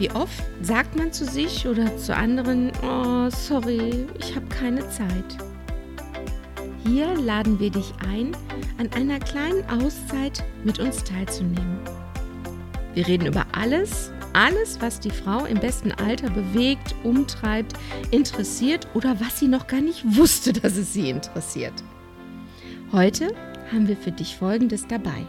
Wie 0.00 0.10
oft 0.12 0.42
sagt 0.62 0.96
man 0.96 1.12
zu 1.12 1.26
sich 1.26 1.68
oder 1.68 1.94
zu 1.98 2.16
anderen, 2.16 2.72
oh, 2.82 3.28
sorry, 3.28 4.06
ich 4.18 4.34
habe 4.34 4.46
keine 4.46 4.80
Zeit. 4.88 5.36
Hier 6.86 7.14
laden 7.16 7.60
wir 7.60 7.68
dich 7.68 7.92
ein, 8.08 8.34
an 8.78 8.90
einer 8.94 9.18
kleinen 9.18 9.62
Auszeit 9.68 10.42
mit 10.64 10.78
uns 10.78 11.04
teilzunehmen. 11.04 11.80
Wir 12.94 13.06
reden 13.06 13.26
über 13.26 13.44
alles, 13.52 14.10
alles, 14.32 14.80
was 14.80 15.00
die 15.00 15.10
Frau 15.10 15.44
im 15.44 15.60
besten 15.60 15.92
Alter 15.92 16.30
bewegt, 16.30 16.94
umtreibt, 17.04 17.74
interessiert 18.10 18.88
oder 18.94 19.20
was 19.20 19.38
sie 19.38 19.48
noch 19.48 19.66
gar 19.66 19.82
nicht 19.82 20.02
wusste, 20.16 20.54
dass 20.54 20.78
es 20.78 20.94
sie 20.94 21.10
interessiert. 21.10 21.74
Heute 22.90 23.34
haben 23.70 23.86
wir 23.86 23.98
für 23.98 24.12
dich 24.12 24.34
Folgendes 24.34 24.86
dabei. 24.86 25.26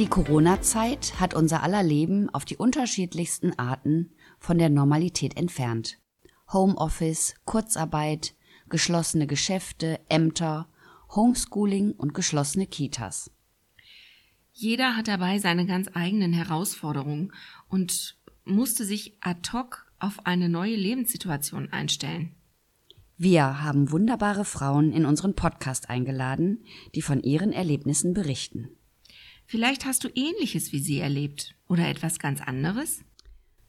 Die 0.00 0.08
Corona-Zeit 0.08 1.20
hat 1.20 1.34
unser 1.34 1.62
aller 1.62 1.82
Leben 1.82 2.30
auf 2.30 2.46
die 2.46 2.56
unterschiedlichsten 2.56 3.58
Arten 3.58 4.10
von 4.38 4.56
der 4.56 4.70
Normalität 4.70 5.36
entfernt. 5.36 5.98
Homeoffice, 6.50 7.34
Kurzarbeit, 7.44 8.34
geschlossene 8.70 9.26
Geschäfte, 9.26 10.00
Ämter, 10.08 10.70
Homeschooling 11.14 11.92
und 11.92 12.14
geschlossene 12.14 12.66
Kitas. 12.66 13.30
Jeder 14.54 14.96
hat 14.96 15.06
dabei 15.06 15.38
seine 15.38 15.66
ganz 15.66 15.90
eigenen 15.92 16.32
Herausforderungen 16.32 17.34
und 17.68 18.16
musste 18.46 18.86
sich 18.86 19.18
ad 19.20 19.50
hoc 19.52 19.92
auf 19.98 20.24
eine 20.24 20.48
neue 20.48 20.76
Lebenssituation 20.76 21.68
einstellen. 21.74 22.34
Wir 23.18 23.62
haben 23.62 23.92
wunderbare 23.92 24.46
Frauen 24.46 24.92
in 24.92 25.04
unseren 25.04 25.34
Podcast 25.34 25.90
eingeladen, 25.90 26.64
die 26.94 27.02
von 27.02 27.22
ihren 27.22 27.52
Erlebnissen 27.52 28.14
berichten. 28.14 28.70
Vielleicht 29.50 29.84
hast 29.84 30.04
du 30.04 30.08
ähnliches 30.14 30.70
wie 30.70 30.78
sie 30.78 31.00
erlebt 31.00 31.56
oder 31.66 31.88
etwas 31.88 32.20
ganz 32.20 32.40
anderes? 32.40 33.00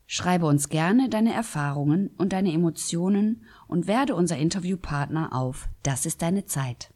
Schreibe 0.06 0.46
uns 0.46 0.70
gerne 0.70 1.10
deine 1.10 1.34
Erfahrungen 1.34 2.12
und 2.20 2.34
deine 2.34 2.54
Emotionen 2.54 3.48
und 3.68 3.88
werde 3.88 4.14
unser 4.14 4.38
Interviewpartner 4.38 5.34
auf 5.34 5.70
Das 5.82 6.06
ist 6.06 6.22
deine 6.22 6.46
Zeit. 6.46 6.92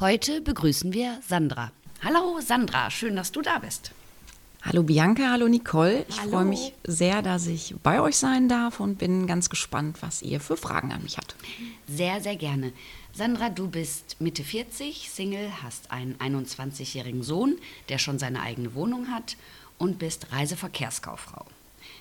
Heute 0.00 0.40
begrüßen 0.40 0.92
wir 0.92 1.20
Sandra. 1.24 1.70
Hallo 2.02 2.40
Sandra, 2.40 2.90
schön, 2.90 3.14
dass 3.14 3.30
du 3.30 3.42
da 3.42 3.60
bist. 3.60 3.92
Hallo 4.62 4.82
Bianca, 4.82 5.30
hallo 5.30 5.46
Nicole. 5.46 6.04
Ich 6.08 6.20
Hallo. 6.20 6.30
freue 6.32 6.44
mich 6.44 6.72
sehr, 6.84 7.22
dass 7.22 7.46
ich 7.46 7.76
bei 7.82 8.00
euch 8.00 8.16
sein 8.16 8.48
darf 8.48 8.80
und 8.80 8.98
bin 8.98 9.26
ganz 9.26 9.50
gespannt, 9.50 9.98
was 10.00 10.20
ihr 10.20 10.40
für 10.40 10.56
Fragen 10.56 10.92
an 10.92 11.02
mich 11.04 11.16
habt. 11.16 11.36
Sehr, 11.86 12.20
sehr 12.20 12.36
gerne. 12.36 12.72
Sandra, 13.14 13.50
du 13.50 13.68
bist 13.68 14.16
Mitte 14.18 14.42
40, 14.42 15.10
Single, 15.10 15.50
hast 15.62 15.92
einen 15.92 16.16
21-jährigen 16.16 17.22
Sohn, 17.22 17.56
der 17.88 17.98
schon 17.98 18.18
seine 18.18 18.42
eigene 18.42 18.74
Wohnung 18.74 19.08
hat 19.10 19.36
und 19.78 19.98
bist 20.00 20.32
Reiseverkehrskauffrau. 20.32 21.46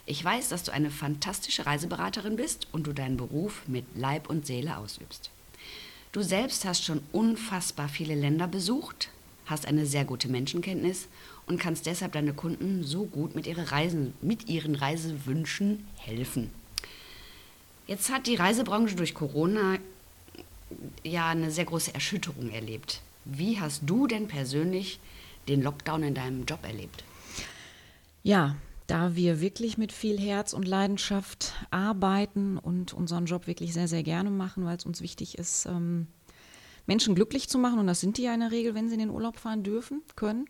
Ich 0.07 0.23
weiß, 0.23 0.49
dass 0.49 0.63
du 0.63 0.73
eine 0.73 0.89
fantastische 0.89 1.65
Reiseberaterin 1.65 2.37
bist 2.37 2.67
und 2.71 2.87
du 2.87 2.93
deinen 2.93 3.17
Beruf 3.17 3.61
mit 3.67 3.85
Leib 3.95 4.29
und 4.29 4.47
Seele 4.47 4.77
ausübst. 4.77 5.29
Du 6.11 6.23
selbst 6.23 6.65
hast 6.65 6.83
schon 6.83 7.01
unfassbar 7.11 7.87
viele 7.87 8.15
Länder 8.15 8.47
besucht, 8.47 9.09
hast 9.45 9.67
eine 9.67 9.85
sehr 9.85 10.05
gute 10.05 10.27
Menschenkenntnis 10.27 11.07
und 11.47 11.59
kannst 11.59 11.85
deshalb 11.85 12.11
deine 12.11 12.33
Kunden 12.33 12.83
so 12.83 13.05
gut 13.05 13.35
mit, 13.35 13.47
ihre 13.47 13.71
Reisen, 13.71 14.13
mit 14.21 14.49
ihren 14.49 14.75
Reisewünschen 14.75 15.87
helfen. 15.95 16.51
Jetzt 17.87 18.11
hat 18.11 18.27
die 18.27 18.35
Reisebranche 18.35 18.95
durch 18.95 19.13
Corona 19.13 19.77
ja 21.03 21.29
eine 21.29 21.49
sehr 21.51 21.65
große 21.65 21.93
Erschütterung 21.93 22.49
erlebt. 22.49 23.01
Wie 23.23 23.59
hast 23.59 23.83
du 23.85 24.07
denn 24.07 24.27
persönlich 24.27 24.99
den 25.47 25.61
Lockdown 25.61 26.03
in 26.03 26.13
deinem 26.13 26.45
Job 26.45 26.59
erlebt? 26.63 27.05
Ja, 28.23 28.57
da 28.87 29.15
wir 29.15 29.39
wirklich 29.39 29.77
mit 29.77 29.93
viel 29.93 30.19
Herz 30.19 30.51
und 30.53 30.67
Leidenschaft 30.67 31.53
arbeiten 31.71 32.57
und 32.57 32.93
unseren 32.93 33.25
Job 33.25 33.47
wirklich 33.47 33.73
sehr, 33.73 33.87
sehr 33.87 34.03
gerne 34.03 34.31
machen, 34.31 34.65
weil 34.65 34.77
es 34.77 34.85
uns 34.85 35.01
wichtig 35.01 35.37
ist, 35.37 35.65
ähm, 35.65 36.07
Menschen 36.85 37.15
glücklich 37.15 37.49
zu 37.49 37.57
machen, 37.57 37.79
und 37.79 37.87
das 37.87 37.99
sind 37.99 38.17
die 38.17 38.23
ja 38.23 38.33
in 38.33 38.39
der 38.39 38.51
Regel, 38.51 38.75
wenn 38.75 38.87
sie 38.87 38.95
in 38.95 38.99
den 38.99 39.09
Urlaub 39.09 39.37
fahren 39.37 39.63
dürfen, 39.63 40.01
können, 40.15 40.49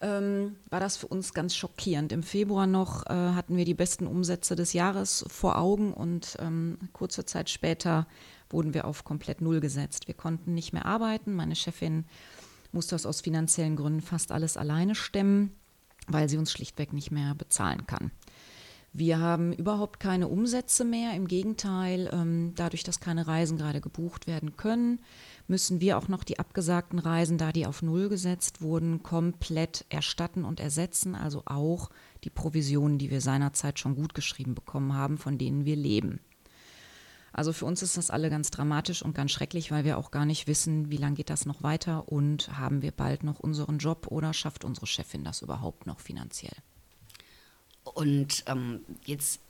ähm, 0.00 0.56
war 0.68 0.80
das 0.80 0.96
für 0.96 1.06
uns 1.06 1.34
ganz 1.34 1.54
schockierend. 1.54 2.12
Im 2.12 2.22
Februar 2.22 2.66
noch 2.66 3.06
äh, 3.06 3.12
hatten 3.12 3.56
wir 3.56 3.64
die 3.64 3.74
besten 3.74 4.06
Umsätze 4.06 4.56
des 4.56 4.72
Jahres 4.72 5.24
vor 5.28 5.58
Augen 5.58 5.92
und 5.92 6.36
ähm, 6.40 6.78
kurze 6.92 7.24
Zeit 7.24 7.50
später 7.50 8.06
wurden 8.48 8.74
wir 8.74 8.84
auf 8.86 9.04
komplett 9.04 9.40
Null 9.40 9.60
gesetzt. 9.60 10.08
Wir 10.08 10.14
konnten 10.14 10.54
nicht 10.54 10.72
mehr 10.72 10.86
arbeiten. 10.86 11.34
Meine 11.34 11.54
Chefin 11.54 12.04
musste 12.72 12.94
das 12.94 13.06
aus 13.06 13.20
finanziellen 13.20 13.76
Gründen 13.76 14.00
fast 14.00 14.32
alles 14.32 14.56
alleine 14.56 14.94
stemmen, 14.94 15.52
weil 16.08 16.28
sie 16.28 16.38
uns 16.38 16.52
schlichtweg 16.52 16.92
nicht 16.92 17.10
mehr 17.10 17.34
bezahlen 17.34 17.86
kann. 17.86 18.10
Wir 18.92 19.20
haben 19.20 19.52
überhaupt 19.52 20.00
keine 20.00 20.26
Umsätze 20.26 20.84
mehr. 20.84 21.14
Im 21.14 21.28
Gegenteil, 21.28 22.10
ähm, 22.12 22.54
dadurch, 22.56 22.82
dass 22.82 22.98
keine 22.98 23.28
Reisen 23.28 23.56
gerade 23.56 23.80
gebucht 23.80 24.26
werden 24.26 24.56
können, 24.56 25.00
müssen 25.46 25.80
wir 25.80 25.96
auch 25.96 26.08
noch 26.08 26.24
die 26.24 26.40
abgesagten 26.40 26.98
Reisen, 26.98 27.38
da 27.38 27.52
die 27.52 27.66
auf 27.66 27.82
Null 27.82 28.08
gesetzt 28.08 28.62
wurden, 28.62 29.04
komplett 29.04 29.84
erstatten 29.90 30.44
und 30.44 30.58
ersetzen. 30.58 31.14
Also 31.14 31.42
auch 31.46 31.90
die 32.24 32.30
Provisionen, 32.30 32.98
die 32.98 33.10
wir 33.10 33.20
seinerzeit 33.20 33.78
schon 33.78 33.94
gut 33.94 34.14
geschrieben 34.14 34.56
bekommen 34.56 34.94
haben, 34.94 35.18
von 35.18 35.38
denen 35.38 35.64
wir 35.64 35.76
leben. 35.76 36.20
Also 37.32 37.52
für 37.52 37.66
uns 37.66 37.82
ist 37.82 37.96
das 37.96 38.10
alle 38.10 38.28
ganz 38.28 38.50
dramatisch 38.50 39.02
und 39.02 39.14
ganz 39.14 39.30
schrecklich, 39.30 39.70
weil 39.70 39.84
wir 39.84 39.98
auch 39.98 40.10
gar 40.10 40.24
nicht 40.24 40.48
wissen, 40.48 40.90
wie 40.90 40.96
lange 40.96 41.14
geht 41.14 41.30
das 41.30 41.46
noch 41.46 41.62
weiter 41.62 42.08
und 42.08 42.58
haben 42.58 42.82
wir 42.82 42.90
bald 42.90 43.22
noch 43.22 43.38
unseren 43.38 43.78
Job 43.78 44.08
oder 44.08 44.34
schafft 44.34 44.64
unsere 44.64 44.88
Chefin 44.88 45.22
das 45.22 45.42
überhaupt 45.42 45.86
noch 45.86 46.00
finanziell. 46.00 46.56
Und 48.00 48.44
ähm, 48.46 48.80
jetzt 49.04 49.40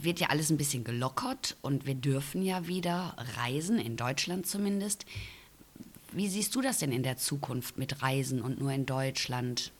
wird 0.00 0.20
ja 0.20 0.28
alles 0.28 0.50
ein 0.50 0.56
bisschen 0.56 0.84
gelockert 0.84 1.56
und 1.60 1.86
wir 1.86 1.96
dürfen 1.96 2.40
ja 2.40 2.68
wieder 2.68 3.16
reisen, 3.36 3.80
in 3.80 3.96
Deutschland 3.96 4.46
zumindest. 4.46 5.06
Wie 6.12 6.28
siehst 6.28 6.54
du 6.54 6.60
das 6.60 6.78
denn 6.78 6.92
in 6.92 7.02
der 7.02 7.16
Zukunft 7.16 7.78
mit 7.78 8.02
Reisen 8.02 8.40
und 8.40 8.60
nur 8.60 8.70
in 8.70 8.86
Deutschland? 8.86 9.72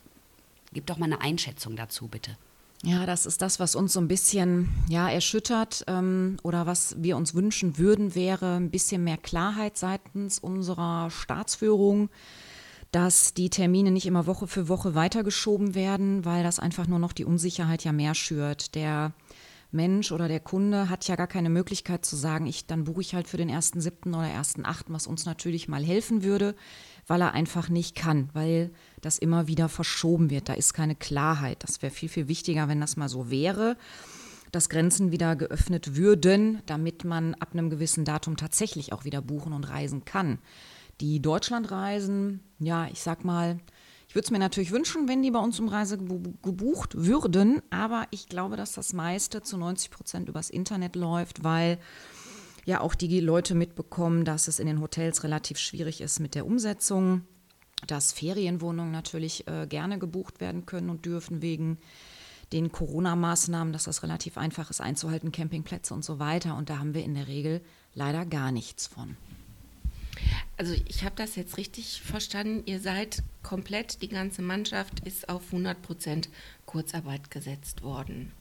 Gib 0.72 0.86
doch 0.86 0.98
mal 0.98 1.06
eine 1.06 1.20
Einschätzung 1.20 1.76
dazu, 1.76 2.08
bitte. 2.08 2.36
Ja, 2.82 3.06
das 3.06 3.26
ist 3.26 3.42
das, 3.42 3.60
was 3.60 3.76
uns 3.76 3.92
so 3.92 4.00
ein 4.00 4.08
bisschen 4.08 4.74
ja, 4.88 5.08
erschüttert 5.08 5.84
ähm, 5.86 6.38
oder 6.42 6.66
was 6.66 6.96
wir 6.98 7.16
uns 7.16 7.32
wünschen 7.32 7.78
würden, 7.78 8.16
wäre 8.16 8.56
ein 8.56 8.70
bisschen 8.70 9.04
mehr 9.04 9.18
Klarheit 9.18 9.76
seitens 9.76 10.40
unserer 10.40 11.12
Staatsführung, 11.12 12.10
dass 12.96 13.34
die 13.34 13.50
Termine 13.50 13.90
nicht 13.90 14.06
immer 14.06 14.26
Woche 14.26 14.46
für 14.46 14.70
Woche 14.70 14.94
weitergeschoben 14.94 15.74
werden, 15.74 16.24
weil 16.24 16.42
das 16.42 16.58
einfach 16.58 16.86
nur 16.86 16.98
noch 16.98 17.12
die 17.12 17.26
Unsicherheit 17.26 17.84
ja 17.84 17.92
mehr 17.92 18.14
schürt. 18.14 18.74
Der 18.74 19.12
Mensch 19.70 20.12
oder 20.12 20.28
der 20.28 20.40
Kunde 20.40 20.88
hat 20.88 21.06
ja 21.06 21.14
gar 21.14 21.26
keine 21.26 21.50
Möglichkeit 21.50 22.06
zu 22.06 22.16
sagen, 22.16 22.46
ich 22.46 22.64
dann 22.66 22.84
buche 22.84 23.02
ich 23.02 23.14
halt 23.14 23.28
für 23.28 23.36
den 23.36 23.50
1.7. 23.50 24.08
oder 24.08 24.28
1.8., 24.28 24.84
was 24.88 25.06
uns 25.06 25.26
natürlich 25.26 25.68
mal 25.68 25.84
helfen 25.84 26.24
würde, 26.24 26.54
weil 27.06 27.20
er 27.20 27.34
einfach 27.34 27.68
nicht 27.68 27.96
kann, 27.96 28.30
weil 28.32 28.70
das 29.02 29.18
immer 29.18 29.46
wieder 29.46 29.68
verschoben 29.68 30.30
wird. 30.30 30.48
Da 30.48 30.54
ist 30.54 30.72
keine 30.72 30.94
Klarheit. 30.94 31.62
Das 31.64 31.82
wäre 31.82 31.92
viel, 31.92 32.08
viel 32.08 32.28
wichtiger, 32.28 32.66
wenn 32.66 32.80
das 32.80 32.96
mal 32.96 33.10
so 33.10 33.30
wäre, 33.30 33.76
dass 34.52 34.70
Grenzen 34.70 35.12
wieder 35.12 35.36
geöffnet 35.36 35.96
würden, 35.96 36.62
damit 36.64 37.04
man 37.04 37.34
ab 37.34 37.50
einem 37.52 37.68
gewissen 37.68 38.06
Datum 38.06 38.38
tatsächlich 38.38 38.94
auch 38.94 39.04
wieder 39.04 39.20
buchen 39.20 39.52
und 39.52 39.68
reisen 39.68 40.06
kann. 40.06 40.38
Die 41.00 41.20
Deutschlandreisen, 41.20 42.40
ja, 42.58 42.86
ich 42.88 43.02
sag 43.02 43.24
mal, 43.24 43.58
ich 44.08 44.14
würde 44.14 44.24
es 44.24 44.30
mir 44.30 44.38
natürlich 44.38 44.70
wünschen, 44.70 45.08
wenn 45.08 45.22
die 45.22 45.30
bei 45.30 45.38
uns 45.40 45.60
um 45.60 45.68
Reise 45.68 45.96
gebu- 45.96 46.34
gebucht 46.42 46.94
würden, 46.96 47.60
aber 47.70 48.06
ich 48.10 48.28
glaube, 48.28 48.56
dass 48.56 48.72
das 48.72 48.92
meiste 48.92 49.42
zu 49.42 49.58
90 49.58 49.90
Prozent 49.90 50.28
übers 50.28 50.48
Internet 50.48 50.96
läuft, 50.96 51.44
weil 51.44 51.78
ja 52.64 52.80
auch 52.80 52.94
die 52.94 53.20
Leute 53.20 53.54
mitbekommen, 53.54 54.24
dass 54.24 54.48
es 54.48 54.58
in 54.58 54.66
den 54.66 54.80
Hotels 54.80 55.22
relativ 55.22 55.58
schwierig 55.58 56.00
ist 56.00 56.18
mit 56.20 56.34
der 56.34 56.46
Umsetzung, 56.46 57.22
dass 57.86 58.12
Ferienwohnungen 58.12 58.90
natürlich 58.90 59.46
äh, 59.48 59.66
gerne 59.66 59.98
gebucht 59.98 60.40
werden 60.40 60.66
können 60.66 60.88
und 60.88 61.04
dürfen 61.04 61.42
wegen 61.42 61.78
den 62.52 62.72
Corona-Maßnahmen, 62.72 63.72
dass 63.72 63.84
das 63.84 64.02
relativ 64.02 64.38
einfach 64.38 64.70
ist 64.70 64.80
einzuhalten, 64.80 65.32
Campingplätze 65.32 65.92
und 65.92 66.04
so 66.04 66.18
weiter. 66.18 66.56
Und 66.56 66.70
da 66.70 66.78
haben 66.78 66.94
wir 66.94 67.04
in 67.04 67.14
der 67.14 67.26
Regel 67.26 67.60
leider 67.92 68.24
gar 68.24 68.52
nichts 68.52 68.86
von. 68.86 69.16
Also 70.56 70.74
ich 70.86 71.04
habe 71.04 71.14
das 71.16 71.36
jetzt 71.36 71.58
richtig 71.58 72.00
verstanden. 72.02 72.62
Ihr 72.66 72.80
seid 72.80 73.22
komplett, 73.42 74.00
die 74.00 74.08
ganze 74.08 74.42
Mannschaft 74.42 75.00
ist 75.00 75.28
auf 75.28 75.44
100 75.46 75.80
Prozent 75.82 76.28
Kurzarbeit 76.64 77.30
gesetzt 77.30 77.82
worden. 77.82 78.32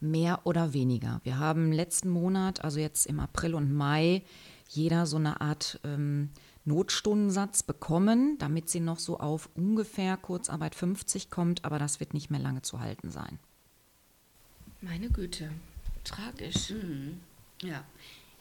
Mehr 0.00 0.40
oder 0.44 0.72
weniger. 0.72 1.20
Wir 1.24 1.38
haben 1.38 1.72
letzten 1.72 2.08
Monat, 2.10 2.62
also 2.62 2.78
jetzt 2.78 3.06
im 3.06 3.18
April 3.18 3.54
und 3.54 3.72
Mai, 3.72 4.22
jeder 4.68 5.06
so 5.06 5.16
eine 5.16 5.40
Art 5.40 5.80
ähm, 5.84 6.30
Notstundensatz 6.64 7.62
bekommen, 7.62 8.36
damit 8.38 8.68
sie 8.68 8.80
noch 8.80 8.98
so 8.98 9.18
auf 9.18 9.48
ungefähr 9.54 10.16
Kurzarbeit 10.16 10.74
50 10.74 11.30
kommt, 11.30 11.64
aber 11.64 11.78
das 11.78 11.98
wird 11.98 12.14
nicht 12.14 12.30
mehr 12.30 12.40
lange 12.40 12.62
zu 12.62 12.80
halten 12.80 13.10
sein. 13.10 13.38
Meine 14.80 15.08
Güte, 15.08 15.50
tragisch. 16.04 16.70
Mhm. 16.70 17.20
Ja. 17.62 17.84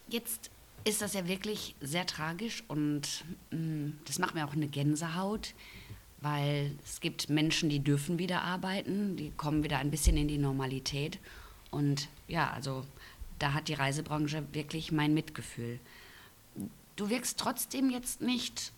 Jetzt 0.07 0.51
ist 0.83 1.01
das 1.01 1.13
ja 1.13 1.27
wirklich 1.27 1.75
sehr 1.81 2.05
tragisch 2.05 2.63
und 2.67 3.23
mh, 3.51 3.57
mm, 3.57 3.99
das 4.05 4.19
macht 4.19 4.35
mir 4.35 4.45
auch 4.47 4.53
eine 4.53 4.67
Gänsehaut, 4.67 5.53
weil 6.21 6.75
es 6.83 6.99
gibt 6.99 7.29
Menschen, 7.29 7.69
die 7.69 7.79
dürfen 7.79 8.19
wieder 8.19 8.41
arbeiten, 8.41 9.15
die 9.15 9.31
kommen 9.31 9.63
wieder 9.63 9.79
ein 9.79 9.91
bisschen 9.91 10.17
in 10.17 10.27
die 10.27 10.37
Normalität 10.37 11.19
und 11.71 12.07
ja, 12.27 12.51
also 12.51 12.85
da 13.39 13.53
hat 13.53 13.67
die 13.67 13.73
Reisebranche 13.73 14.43
wirklich 14.53 14.91
mein 14.91 15.13
Mitgefühl. 15.13 15.79
Du 16.95 17.09
wirkst 17.09 17.37
trotzdem 17.37 17.89
jetzt 17.89 18.21
nicht 18.21 18.71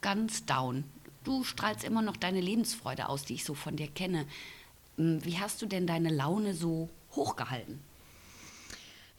ganz 0.00 0.44
down. 0.46 0.84
Du 1.24 1.42
strahlst 1.42 1.84
immer 1.84 2.02
noch 2.02 2.16
deine 2.16 2.40
Lebensfreude 2.40 3.08
aus, 3.08 3.24
die 3.24 3.34
ich 3.34 3.44
so 3.44 3.54
von 3.54 3.76
dir 3.76 3.88
kenne. 3.88 4.26
Hm, 4.96 5.24
wie 5.24 5.38
hast 5.38 5.60
du 5.60 5.66
denn 5.66 5.86
deine 5.86 6.10
Laune 6.10 6.54
so 6.54 6.88
hochgehalten? 7.12 7.80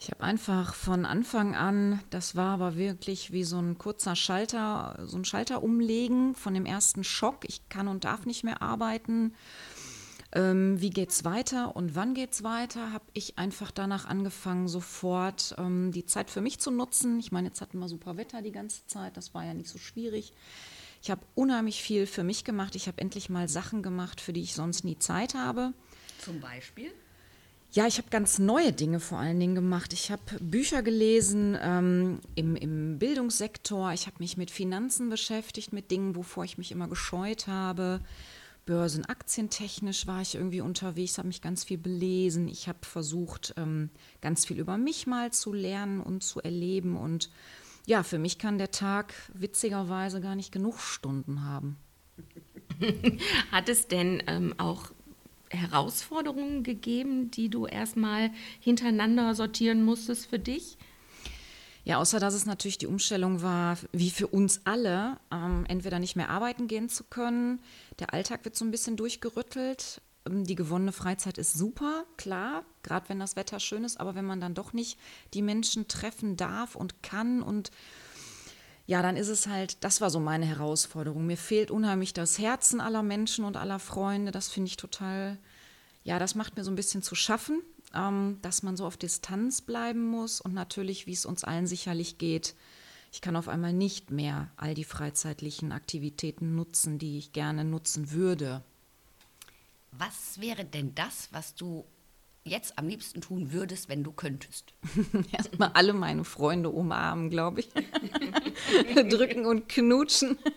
Ich 0.02 0.10
habe 0.10 0.24
einfach 0.24 0.72
von 0.72 1.04
Anfang 1.04 1.54
an, 1.54 2.00
das 2.08 2.34
war 2.34 2.54
aber 2.54 2.76
wirklich 2.76 3.32
wie 3.32 3.44
so 3.44 3.58
ein 3.58 3.76
kurzer 3.76 4.16
Schalter, 4.16 4.98
so 5.04 5.18
ein 5.18 5.26
Schalter 5.26 5.62
umlegen 5.62 6.34
von 6.34 6.54
dem 6.54 6.64
ersten 6.64 7.04
Schock. 7.04 7.44
Ich 7.46 7.68
kann 7.68 7.86
und 7.86 8.04
darf 8.04 8.24
nicht 8.24 8.42
mehr 8.42 8.62
arbeiten. 8.62 9.34
Ähm, 10.32 10.80
wie 10.80 10.88
geht's 10.88 11.24
weiter 11.26 11.76
und 11.76 11.96
wann 11.96 12.14
geht's 12.14 12.42
weiter? 12.42 12.94
Habe 12.94 13.04
ich 13.12 13.36
einfach 13.36 13.70
danach 13.70 14.06
angefangen, 14.06 14.68
sofort 14.68 15.54
ähm, 15.58 15.92
die 15.92 16.06
Zeit 16.06 16.30
für 16.30 16.40
mich 16.40 16.60
zu 16.60 16.70
nutzen. 16.70 17.20
Ich 17.20 17.30
meine, 17.30 17.48
jetzt 17.48 17.60
hatten 17.60 17.78
wir 17.78 17.88
super 17.88 18.16
Wetter 18.16 18.40
die 18.40 18.52
ganze 18.52 18.86
Zeit, 18.86 19.18
das 19.18 19.34
war 19.34 19.44
ja 19.44 19.52
nicht 19.52 19.68
so 19.68 19.78
schwierig. 19.78 20.32
Ich 21.02 21.10
habe 21.10 21.20
unheimlich 21.34 21.82
viel 21.82 22.06
für 22.06 22.24
mich 22.24 22.44
gemacht. 22.44 22.74
Ich 22.74 22.88
habe 22.88 23.02
endlich 23.02 23.28
mal 23.28 23.50
Sachen 23.50 23.82
gemacht, 23.82 24.22
für 24.22 24.32
die 24.32 24.42
ich 24.42 24.54
sonst 24.54 24.82
nie 24.82 24.98
Zeit 24.98 25.34
habe. 25.34 25.74
Zum 26.24 26.40
Beispiel? 26.40 26.90
Ja, 27.72 27.86
ich 27.86 27.98
habe 27.98 28.08
ganz 28.10 28.40
neue 28.40 28.72
Dinge 28.72 28.98
vor 28.98 29.18
allen 29.18 29.38
Dingen 29.38 29.54
gemacht. 29.54 29.92
Ich 29.92 30.10
habe 30.10 30.22
Bücher 30.40 30.82
gelesen 30.82 31.56
ähm, 31.62 32.18
im, 32.34 32.56
im 32.56 32.98
Bildungssektor. 32.98 33.92
Ich 33.92 34.06
habe 34.06 34.16
mich 34.18 34.36
mit 34.36 34.50
Finanzen 34.50 35.08
beschäftigt, 35.08 35.72
mit 35.72 35.92
Dingen, 35.92 36.16
wovor 36.16 36.42
ich 36.42 36.58
mich 36.58 36.72
immer 36.72 36.88
gescheut 36.88 37.46
habe. 37.46 38.00
Börsen, 38.66 39.04
aktientechnisch 39.04 40.08
war 40.08 40.20
ich 40.20 40.34
irgendwie 40.34 40.60
unterwegs, 40.60 41.16
habe 41.18 41.28
mich 41.28 41.42
ganz 41.42 41.62
viel 41.62 41.78
belesen. 41.78 42.48
Ich 42.48 42.66
habe 42.66 42.80
versucht, 42.82 43.54
ähm, 43.56 43.90
ganz 44.20 44.46
viel 44.46 44.58
über 44.58 44.76
mich 44.76 45.06
mal 45.06 45.32
zu 45.32 45.52
lernen 45.52 46.00
und 46.00 46.24
zu 46.24 46.40
erleben. 46.40 46.96
Und 46.96 47.30
ja, 47.86 48.02
für 48.02 48.18
mich 48.18 48.38
kann 48.38 48.58
der 48.58 48.72
Tag 48.72 49.14
witzigerweise 49.32 50.20
gar 50.20 50.34
nicht 50.34 50.50
genug 50.50 50.80
Stunden 50.80 51.44
haben. 51.44 51.76
Hat 53.52 53.68
es 53.68 53.86
denn 53.86 54.22
ähm, 54.26 54.54
auch 54.58 54.90
Herausforderungen 55.50 56.62
gegeben, 56.62 57.30
die 57.30 57.48
du 57.48 57.66
erstmal 57.66 58.30
hintereinander 58.60 59.34
sortieren 59.34 59.84
musstest 59.84 60.26
für 60.26 60.38
dich? 60.38 60.78
Ja, 61.84 61.98
außer 61.98 62.20
dass 62.20 62.34
es 62.34 62.46
natürlich 62.46 62.78
die 62.78 62.86
Umstellung 62.86 63.42
war, 63.42 63.78
wie 63.92 64.10
für 64.10 64.26
uns 64.26 64.60
alle, 64.64 65.18
ähm, 65.32 65.64
entweder 65.68 65.98
nicht 65.98 66.14
mehr 66.14 66.28
arbeiten 66.28 66.68
gehen 66.68 66.88
zu 66.88 67.04
können. 67.04 67.60
Der 67.98 68.12
Alltag 68.12 68.44
wird 68.44 68.54
so 68.54 68.64
ein 68.64 68.70
bisschen 68.70 68.96
durchgerüttelt. 68.96 70.02
Ähm, 70.26 70.44
die 70.44 70.54
gewonnene 70.54 70.92
Freizeit 70.92 71.38
ist 71.38 71.54
super, 71.54 72.04
klar, 72.16 72.64
gerade 72.82 73.08
wenn 73.08 73.18
das 73.18 73.36
Wetter 73.36 73.60
schön 73.60 73.84
ist, 73.84 73.98
aber 73.98 74.14
wenn 74.14 74.26
man 74.26 74.40
dann 74.40 74.54
doch 74.54 74.72
nicht 74.72 74.98
die 75.32 75.42
Menschen 75.42 75.88
treffen 75.88 76.36
darf 76.36 76.76
und 76.76 77.02
kann 77.02 77.42
und 77.42 77.70
ja, 78.90 79.02
dann 79.02 79.16
ist 79.16 79.28
es 79.28 79.46
halt, 79.46 79.82
das 79.84 80.00
war 80.00 80.10
so 80.10 80.20
meine 80.20 80.46
Herausforderung. 80.46 81.26
Mir 81.26 81.36
fehlt 81.36 81.70
unheimlich 81.70 82.12
das 82.12 82.38
Herzen 82.38 82.80
aller 82.80 83.02
Menschen 83.02 83.44
und 83.44 83.56
aller 83.56 83.78
Freunde. 83.78 84.32
Das 84.32 84.48
finde 84.48 84.68
ich 84.68 84.76
total, 84.76 85.38
ja, 86.04 86.18
das 86.18 86.34
macht 86.34 86.56
mir 86.56 86.64
so 86.64 86.70
ein 86.70 86.76
bisschen 86.76 87.02
zu 87.02 87.14
schaffen 87.14 87.62
ähm, 87.94 88.38
dass 88.42 88.62
man 88.62 88.76
so 88.76 88.86
auf 88.86 88.96
Distanz 88.96 89.60
bleiben 89.60 90.06
muss 90.06 90.40
und 90.40 90.54
natürlich, 90.54 91.06
wie 91.06 91.12
es 91.12 91.26
uns 91.26 91.44
allen 91.44 91.66
sicherlich 91.66 92.18
geht, 92.18 92.54
ich 93.12 93.20
kann 93.20 93.34
auf 93.34 93.48
einmal 93.48 93.72
nicht 93.72 94.10
mehr 94.12 94.50
all 94.56 94.74
die 94.74 94.84
freizeitlichen 94.84 95.72
Aktivitäten 95.72 96.54
nutzen, 96.54 96.98
die 96.98 97.18
ich 97.18 97.32
gerne 97.32 97.64
nutzen 97.64 98.12
würde. 98.12 98.62
Was 99.90 100.40
wäre 100.40 100.64
denn 100.64 100.94
das, 100.94 101.28
was 101.32 101.56
du 101.56 101.84
jetzt 102.44 102.78
am 102.78 102.88
liebsten 102.88 103.20
tun 103.20 103.52
würdest, 103.52 103.88
wenn 103.88 104.02
du 104.04 104.12
könntest? 104.12 104.72
Erstmal 105.32 105.70
alle 105.74 105.92
meine 105.92 106.24
Freunde 106.24 106.70
umarmen, 106.70 107.30
glaube 107.30 107.60
ich. 107.60 107.68
Drücken 109.10 109.46
und 109.46 109.68
knutschen. 109.68 110.38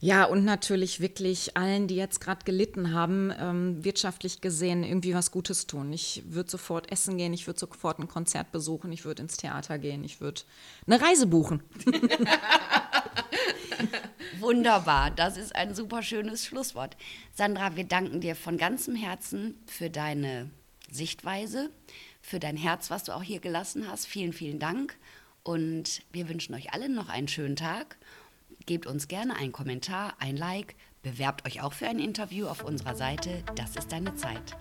Ja, 0.00 0.24
und 0.24 0.44
natürlich 0.44 1.00
wirklich 1.00 1.56
allen, 1.56 1.88
die 1.88 1.96
jetzt 1.96 2.20
gerade 2.20 2.44
gelitten 2.44 2.92
haben, 2.92 3.32
ähm, 3.40 3.82
wirtschaftlich 3.82 4.42
gesehen 4.42 4.84
irgendwie 4.84 5.14
was 5.14 5.30
Gutes 5.30 5.66
tun. 5.66 5.92
Ich 5.92 6.22
würde 6.26 6.50
sofort 6.50 6.92
essen 6.92 7.16
gehen, 7.16 7.32
ich 7.32 7.46
würde 7.46 7.58
sofort 7.58 7.98
ein 7.98 8.06
Konzert 8.06 8.52
besuchen, 8.52 8.92
ich 8.92 9.06
würde 9.06 9.22
ins 9.22 9.38
Theater 9.38 9.78
gehen, 9.78 10.04
ich 10.04 10.20
würde 10.20 10.42
eine 10.86 11.00
Reise 11.00 11.26
buchen. 11.26 11.62
Wunderbar, 14.38 15.10
das 15.10 15.36
ist 15.36 15.54
ein 15.54 15.74
super 15.74 16.02
schönes 16.02 16.44
Schlusswort. 16.44 16.96
Sandra, 17.34 17.76
wir 17.76 17.84
danken 17.84 18.20
dir 18.20 18.36
von 18.36 18.56
ganzem 18.56 18.94
Herzen 18.94 19.58
für 19.66 19.90
deine 19.90 20.50
Sichtweise, 20.90 21.70
für 22.20 22.40
dein 22.40 22.56
Herz, 22.56 22.90
was 22.90 23.04
du 23.04 23.12
auch 23.12 23.22
hier 23.22 23.40
gelassen 23.40 23.90
hast. 23.90 24.06
Vielen, 24.06 24.32
vielen 24.32 24.58
Dank. 24.58 24.96
Und 25.42 26.02
wir 26.12 26.28
wünschen 26.28 26.54
euch 26.54 26.72
allen 26.72 26.94
noch 26.94 27.08
einen 27.08 27.28
schönen 27.28 27.56
Tag 27.56 27.96
Gebt 28.66 28.86
uns 28.86 29.06
gerne 29.06 29.36
einen 29.36 29.52
Kommentar, 29.52 30.14
ein 30.18 30.36
Like, 30.36 30.74
bewerbt 31.02 31.46
euch 31.46 31.62
auch 31.62 31.72
für 31.72 31.86
ein 31.86 32.00
Interview 32.00 32.48
auf 32.48 32.64
unserer 32.64 32.96
Seite. 32.96 33.44
Das 33.54 33.76
ist 33.76 33.92
deine 33.92 34.16
Zeit. 34.16 34.56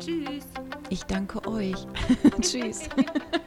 Tschüss. 0.00 0.46
Ich 0.88 1.02
danke 1.02 1.46
euch. 1.46 1.86
Tschüss. 2.40 2.88